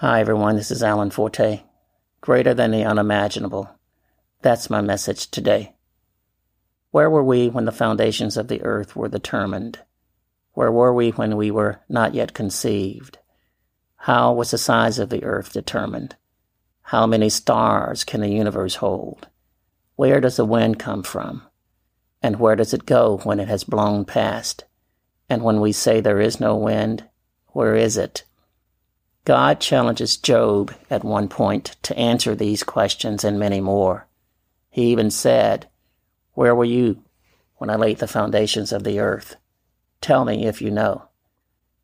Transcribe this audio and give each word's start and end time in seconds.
Hi, 0.00 0.20
everyone. 0.20 0.56
This 0.56 0.70
is 0.70 0.82
Alan 0.82 1.10
Forte. 1.10 1.60
Greater 2.22 2.54
than 2.54 2.70
the 2.70 2.84
unimaginable. 2.86 3.68
That's 4.40 4.70
my 4.70 4.80
message 4.80 5.30
today. 5.30 5.74
Where 6.90 7.10
were 7.10 7.22
we 7.22 7.50
when 7.50 7.66
the 7.66 7.70
foundations 7.70 8.38
of 8.38 8.48
the 8.48 8.62
earth 8.62 8.96
were 8.96 9.10
determined? 9.10 9.80
Where 10.54 10.72
were 10.72 10.94
we 10.94 11.10
when 11.10 11.36
we 11.36 11.50
were 11.50 11.82
not 11.86 12.14
yet 12.14 12.32
conceived? 12.32 13.18
How 13.96 14.32
was 14.32 14.52
the 14.52 14.56
size 14.56 14.98
of 14.98 15.10
the 15.10 15.22
earth 15.22 15.52
determined? 15.52 16.16
How 16.80 17.06
many 17.06 17.28
stars 17.28 18.02
can 18.02 18.22
the 18.22 18.30
universe 18.30 18.76
hold? 18.76 19.28
Where 19.96 20.18
does 20.18 20.36
the 20.36 20.46
wind 20.46 20.78
come 20.78 21.02
from? 21.02 21.42
And 22.22 22.40
where 22.40 22.56
does 22.56 22.72
it 22.72 22.86
go 22.86 23.18
when 23.24 23.38
it 23.38 23.48
has 23.48 23.64
blown 23.64 24.06
past? 24.06 24.64
And 25.28 25.42
when 25.42 25.60
we 25.60 25.72
say 25.72 26.00
there 26.00 26.22
is 26.22 26.40
no 26.40 26.56
wind, 26.56 27.04
where 27.48 27.74
is 27.74 27.98
it? 27.98 28.24
God 29.30 29.60
challenges 29.60 30.16
Job 30.16 30.74
at 30.90 31.04
one 31.04 31.28
point 31.28 31.76
to 31.84 31.96
answer 31.96 32.34
these 32.34 32.64
questions 32.64 33.22
and 33.22 33.38
many 33.38 33.60
more. 33.60 34.08
He 34.70 34.86
even 34.86 35.12
said, 35.12 35.68
Where 36.32 36.52
were 36.52 36.64
you 36.64 37.04
when 37.58 37.70
I 37.70 37.76
laid 37.76 37.98
the 37.98 38.08
foundations 38.08 38.72
of 38.72 38.82
the 38.82 38.98
earth? 38.98 39.36
Tell 40.00 40.24
me 40.24 40.46
if 40.46 40.60
you 40.60 40.72
know. 40.72 41.04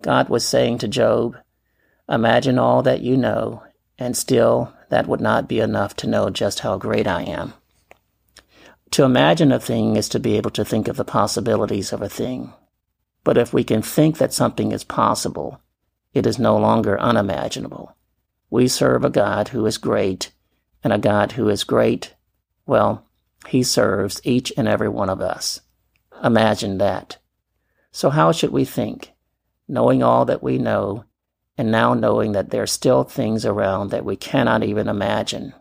God 0.00 0.30
was 0.30 0.48
saying 0.48 0.78
to 0.78 0.88
Job, 0.88 1.36
Imagine 2.08 2.58
all 2.58 2.82
that 2.82 3.02
you 3.02 3.14
know, 3.14 3.62
and 3.98 4.16
still 4.16 4.72
that 4.88 5.06
would 5.06 5.20
not 5.20 5.46
be 5.46 5.60
enough 5.60 5.94
to 5.96 6.08
know 6.08 6.30
just 6.30 6.60
how 6.60 6.78
great 6.78 7.06
I 7.06 7.24
am. 7.24 7.52
To 8.92 9.04
imagine 9.04 9.52
a 9.52 9.60
thing 9.60 9.96
is 9.96 10.08
to 10.08 10.18
be 10.18 10.38
able 10.38 10.52
to 10.52 10.64
think 10.64 10.88
of 10.88 10.96
the 10.96 11.04
possibilities 11.04 11.92
of 11.92 12.00
a 12.00 12.08
thing. 12.08 12.54
But 13.22 13.36
if 13.36 13.52
we 13.52 13.64
can 13.64 13.82
think 13.82 14.16
that 14.16 14.32
something 14.32 14.72
is 14.72 14.82
possible, 14.82 15.60
it 16.14 16.26
is 16.26 16.38
no 16.38 16.56
longer 16.56 16.98
unimaginable. 16.98 17.96
We 18.48 18.68
serve 18.68 19.04
a 19.04 19.10
God 19.10 19.48
who 19.48 19.66
is 19.66 19.76
great, 19.78 20.32
and 20.82 20.92
a 20.92 20.98
God 20.98 21.32
who 21.32 21.48
is 21.48 21.64
great, 21.64 22.14
well, 22.66 23.06
he 23.48 23.62
serves 23.62 24.20
each 24.24 24.52
and 24.56 24.68
every 24.68 24.88
one 24.88 25.10
of 25.10 25.20
us. 25.20 25.60
Imagine 26.22 26.78
that. 26.78 27.18
So, 27.90 28.10
how 28.10 28.32
should 28.32 28.50
we 28.50 28.64
think? 28.64 29.12
Knowing 29.68 30.02
all 30.02 30.24
that 30.24 30.42
we 30.42 30.56
know, 30.56 31.04
and 31.58 31.70
now 31.70 31.94
knowing 31.94 32.32
that 32.32 32.50
there 32.50 32.62
are 32.62 32.66
still 32.66 33.04
things 33.04 33.44
around 33.44 33.90
that 33.90 34.04
we 34.04 34.16
cannot 34.16 34.62
even 34.64 34.88
imagine. 34.88 35.52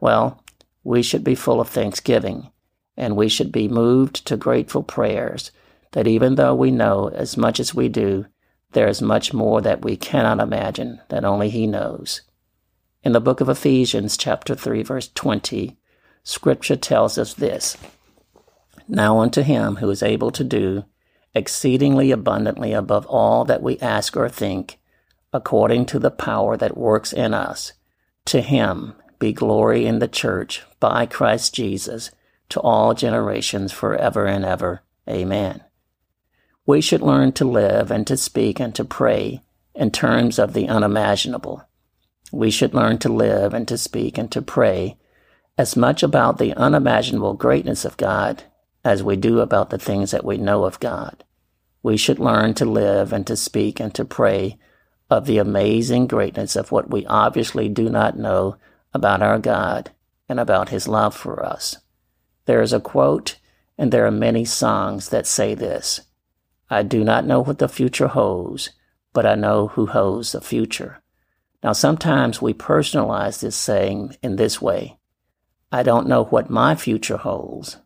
Well, 0.00 0.42
we 0.82 1.02
should 1.02 1.24
be 1.24 1.34
full 1.34 1.60
of 1.60 1.68
thanksgiving, 1.68 2.50
and 2.96 3.16
we 3.16 3.28
should 3.28 3.52
be 3.52 3.68
moved 3.68 4.26
to 4.26 4.36
grateful 4.36 4.82
prayers 4.82 5.50
that 5.92 6.06
even 6.06 6.34
though 6.34 6.54
we 6.54 6.70
know 6.70 7.08
as 7.08 7.36
much 7.36 7.60
as 7.60 7.74
we 7.74 7.88
do, 7.88 8.26
there 8.74 8.88
is 8.88 9.00
much 9.00 9.32
more 9.32 9.60
that 9.62 9.82
we 9.82 9.96
cannot 9.96 10.40
imagine 10.40 11.00
that 11.08 11.24
only 11.24 11.48
He 11.48 11.66
knows. 11.66 12.20
In 13.02 13.12
the 13.12 13.20
book 13.20 13.40
of 13.40 13.48
Ephesians, 13.48 14.16
chapter 14.16 14.54
3, 14.54 14.82
verse 14.82 15.08
20, 15.08 15.78
Scripture 16.22 16.76
tells 16.76 17.16
us 17.16 17.34
this 17.34 17.76
Now 18.86 19.18
unto 19.20 19.42
Him 19.42 19.76
who 19.76 19.90
is 19.90 20.02
able 20.02 20.30
to 20.32 20.44
do 20.44 20.84
exceedingly 21.34 22.10
abundantly 22.10 22.72
above 22.72 23.06
all 23.06 23.44
that 23.44 23.62
we 23.62 23.78
ask 23.78 24.16
or 24.16 24.28
think, 24.28 24.78
according 25.32 25.86
to 25.86 25.98
the 25.98 26.10
power 26.10 26.56
that 26.56 26.76
works 26.76 27.12
in 27.12 27.34
us, 27.34 27.72
to 28.26 28.40
Him 28.40 28.94
be 29.18 29.32
glory 29.32 29.86
in 29.86 29.98
the 29.98 30.08
church 30.08 30.62
by 30.80 31.06
Christ 31.06 31.54
Jesus 31.54 32.10
to 32.50 32.60
all 32.60 32.94
generations 32.94 33.72
forever 33.72 34.26
and 34.26 34.44
ever. 34.44 34.82
Amen 35.08 35.62
we 36.66 36.80
should 36.80 37.02
learn 37.02 37.32
to 37.32 37.44
live 37.44 37.90
and 37.90 38.06
to 38.06 38.16
speak 38.16 38.58
and 38.58 38.74
to 38.74 38.84
pray 38.84 39.42
in 39.74 39.90
terms 39.90 40.38
of 40.38 40.52
the 40.52 40.68
unimaginable. 40.68 41.62
We 42.32 42.50
should 42.50 42.74
learn 42.74 42.98
to 42.98 43.12
live 43.12 43.52
and 43.52 43.68
to 43.68 43.76
speak 43.76 44.16
and 44.16 44.30
to 44.32 44.40
pray 44.40 44.96
as 45.58 45.76
much 45.76 46.02
about 46.02 46.38
the 46.38 46.54
unimaginable 46.54 47.34
greatness 47.34 47.84
of 47.84 47.96
God 47.96 48.44
as 48.84 49.02
we 49.02 49.16
do 49.16 49.40
about 49.40 49.70
the 49.70 49.78
things 49.78 50.10
that 50.10 50.24
we 50.24 50.36
know 50.36 50.64
of 50.64 50.80
God. 50.80 51.22
We 51.82 51.96
should 51.96 52.18
learn 52.18 52.54
to 52.54 52.64
live 52.64 53.12
and 53.12 53.26
to 53.26 53.36
speak 53.36 53.78
and 53.78 53.94
to 53.94 54.04
pray 54.04 54.58
of 55.10 55.26
the 55.26 55.38
amazing 55.38 56.06
greatness 56.06 56.56
of 56.56 56.72
what 56.72 56.90
we 56.90 57.04
obviously 57.06 57.68
do 57.68 57.90
not 57.90 58.18
know 58.18 58.56
about 58.94 59.22
our 59.22 59.38
God 59.38 59.90
and 60.28 60.40
about 60.40 60.70
His 60.70 60.88
love 60.88 61.14
for 61.14 61.44
us. 61.44 61.76
There 62.46 62.62
is 62.62 62.72
a 62.72 62.80
quote, 62.80 63.36
and 63.76 63.92
there 63.92 64.06
are 64.06 64.10
many 64.10 64.44
songs 64.44 65.10
that 65.10 65.26
say 65.26 65.54
this 65.54 66.00
I 66.70 66.82
do 66.82 67.04
not 67.04 67.26
know 67.26 67.40
what 67.40 67.58
the 67.58 67.68
future 67.68 68.08
holds, 68.08 68.70
but 69.12 69.26
I 69.26 69.34
know 69.34 69.68
who 69.68 69.86
holds 69.86 70.32
the 70.32 70.40
future. 70.40 71.02
Now, 71.62 71.72
sometimes 71.72 72.42
we 72.42 72.52
personalize 72.52 73.40
this 73.40 73.56
saying 73.56 74.16
in 74.22 74.36
this 74.36 74.60
way 74.60 74.98
I 75.72 75.82
don't 75.82 76.06
know 76.06 76.24
what 76.24 76.50
my 76.50 76.74
future 76.74 77.16
holds, 77.16 77.78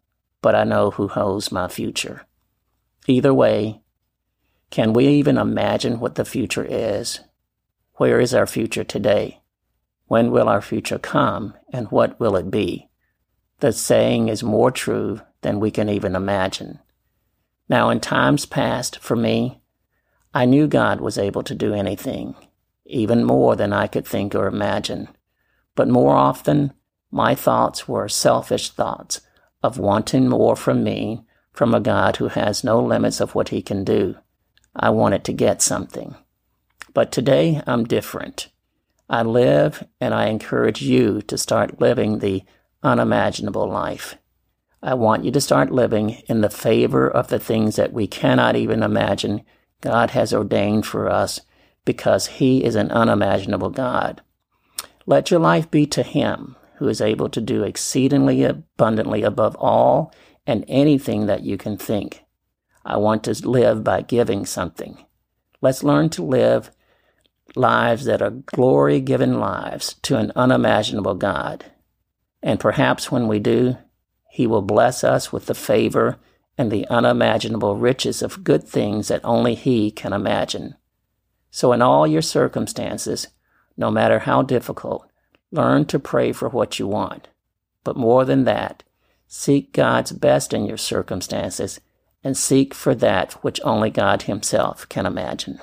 but 0.42 0.54
I 0.54 0.64
know 0.64 0.90
who 0.90 1.08
holds 1.08 1.50
my 1.50 1.68
future. 1.68 2.26
Either 3.06 3.32
way, 3.32 3.80
can 4.70 4.92
we 4.92 5.06
even 5.06 5.38
imagine 5.38 5.98
what 5.98 6.16
the 6.16 6.24
future 6.24 6.66
is? 6.68 7.20
Where 7.94 8.20
is 8.20 8.34
our 8.34 8.46
future 8.46 8.84
today? 8.84 9.40
When 10.06 10.30
will 10.30 10.48
our 10.48 10.60
future 10.60 10.98
come, 10.98 11.54
and 11.72 11.90
what 11.90 12.18
will 12.20 12.36
it 12.36 12.50
be? 12.50 12.88
The 13.60 13.72
saying 13.72 14.28
is 14.28 14.42
more 14.42 14.70
true 14.70 15.20
than 15.40 15.60
we 15.60 15.70
can 15.70 15.88
even 15.88 16.14
imagine. 16.14 16.80
Now, 17.68 17.90
in 17.90 18.00
times 18.00 18.46
past, 18.46 18.98
for 18.98 19.16
me, 19.16 19.60
I 20.32 20.44
knew 20.44 20.66
God 20.66 21.00
was 21.00 21.18
able 21.18 21.42
to 21.42 21.54
do 21.54 21.74
anything, 21.74 22.34
even 22.86 23.24
more 23.24 23.56
than 23.56 23.72
I 23.72 23.86
could 23.86 24.06
think 24.06 24.34
or 24.34 24.46
imagine. 24.46 25.08
But 25.74 25.88
more 25.88 26.16
often, 26.16 26.72
my 27.10 27.34
thoughts 27.34 27.86
were 27.86 28.08
selfish 28.08 28.70
thoughts 28.70 29.20
of 29.62 29.78
wanting 29.78 30.28
more 30.28 30.56
from 30.56 30.82
me 30.82 31.24
from 31.52 31.74
a 31.74 31.80
God 31.80 32.16
who 32.16 32.28
has 32.28 32.62
no 32.62 32.80
limits 32.80 33.20
of 33.20 33.34
what 33.34 33.48
he 33.48 33.60
can 33.62 33.84
do. 33.84 34.16
I 34.74 34.90
wanted 34.90 35.24
to 35.24 35.32
get 35.32 35.60
something. 35.60 36.14
But 36.94 37.10
today, 37.10 37.62
I'm 37.66 37.84
different. 37.84 38.48
I 39.10 39.22
live 39.22 39.84
and 40.00 40.14
I 40.14 40.26
encourage 40.26 40.82
you 40.82 41.22
to 41.22 41.38
start 41.38 41.80
living 41.80 42.18
the 42.18 42.44
unimaginable 42.82 43.68
life. 43.68 44.16
I 44.82 44.94
want 44.94 45.24
you 45.24 45.30
to 45.32 45.40
start 45.40 45.72
living 45.72 46.22
in 46.26 46.40
the 46.40 46.50
favor 46.50 47.08
of 47.08 47.28
the 47.28 47.38
things 47.38 47.76
that 47.76 47.92
we 47.92 48.06
cannot 48.06 48.54
even 48.56 48.82
imagine 48.82 49.42
God 49.80 50.10
has 50.10 50.32
ordained 50.32 50.86
for 50.86 51.10
us 51.10 51.40
because 51.84 52.26
He 52.26 52.64
is 52.64 52.76
an 52.76 52.90
unimaginable 52.90 53.70
God. 53.70 54.22
Let 55.06 55.30
your 55.30 55.40
life 55.40 55.70
be 55.70 55.86
to 55.86 56.02
Him 56.02 56.56
who 56.76 56.88
is 56.88 57.00
able 57.00 57.28
to 57.30 57.40
do 57.40 57.64
exceedingly 57.64 58.44
abundantly 58.44 59.22
above 59.22 59.56
all 59.56 60.14
and 60.46 60.64
anything 60.68 61.26
that 61.26 61.42
you 61.42 61.56
can 61.56 61.76
think. 61.76 62.24
I 62.84 62.98
want 62.98 63.24
to 63.24 63.48
live 63.48 63.82
by 63.82 64.02
giving 64.02 64.46
something. 64.46 65.04
Let's 65.60 65.82
learn 65.82 66.08
to 66.10 66.22
live 66.22 66.70
lives 67.56 68.04
that 68.04 68.22
are 68.22 68.30
glory 68.30 69.00
given 69.00 69.40
lives 69.40 69.96
to 70.02 70.16
an 70.16 70.30
unimaginable 70.36 71.14
God. 71.14 71.64
And 72.42 72.60
perhaps 72.60 73.10
when 73.10 73.26
we 73.26 73.40
do, 73.40 73.76
he 74.28 74.46
will 74.46 74.62
bless 74.62 75.02
us 75.02 75.32
with 75.32 75.46
the 75.46 75.54
favor 75.54 76.18
and 76.58 76.70
the 76.70 76.86
unimaginable 76.88 77.76
riches 77.76 78.20
of 78.20 78.42
good 78.42 78.64
things 78.64 79.08
that 79.08 79.24
only 79.24 79.54
He 79.54 79.90
can 79.90 80.12
imagine. 80.12 80.74
So, 81.50 81.72
in 81.72 81.80
all 81.80 82.06
your 82.06 82.20
circumstances, 82.20 83.28
no 83.76 83.90
matter 83.90 84.20
how 84.20 84.42
difficult, 84.42 85.08
learn 85.52 85.86
to 85.86 85.98
pray 85.98 86.32
for 86.32 86.48
what 86.48 86.78
you 86.78 86.86
want. 86.86 87.28
But 87.84 87.96
more 87.96 88.24
than 88.24 88.44
that, 88.44 88.82
seek 89.28 89.72
God's 89.72 90.12
best 90.12 90.52
in 90.52 90.66
your 90.66 90.76
circumstances 90.76 91.80
and 92.24 92.36
seek 92.36 92.74
for 92.74 92.94
that 92.96 93.34
which 93.44 93.60
only 93.62 93.88
God 93.88 94.22
Himself 94.22 94.88
can 94.88 95.06
imagine. 95.06 95.60